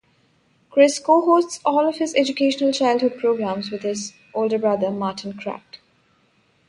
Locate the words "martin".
4.89-5.33